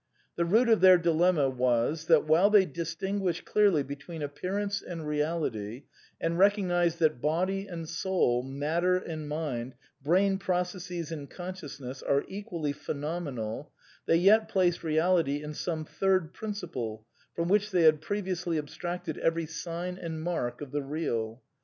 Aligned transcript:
The 0.35 0.45
root 0.45 0.67
of 0.67 0.81
their 0.81 0.97
dilemma 0.97 1.47
was 1.47 2.07
that, 2.07 2.25
while 2.25 2.49
they 2.49 2.65
distin 2.65 3.19
guished 3.19 3.45
clearly 3.45 3.83
between 3.83 4.23
appearance 4.23 4.81
and 4.81 5.07
reality, 5.07 5.83
and 6.19 6.39
recog 6.39 6.65
nized 6.65 6.97
that 6.97 7.21
body 7.21 7.67
and 7.67 7.87
soul, 7.87 8.41
matter 8.41 8.97
and 8.97 9.29
mind, 9.29 9.75
brain 10.03 10.39
processes 10.39 11.11
and 11.11 11.29
consciousness, 11.29 12.01
are 12.01 12.25
equally 12.27 12.73
phenomenal, 12.73 13.73
they 14.07 14.17
yet 14.17 14.49
placed 14.49 14.83
Reality 14.83 15.43
in 15.43 15.53
some 15.53 15.85
Third 15.85 16.33
Principle 16.33 17.05
from 17.35 17.47
which 17.47 17.69
they 17.69 17.83
had 17.83 18.01
previously 18.01 18.57
abstracted 18.57 19.19
every 19.19 19.45
sign 19.45 19.99
and 19.99 20.23
mark 20.23 20.61
of 20.61 20.71
the 20.71 20.81
Real. 20.81 21.43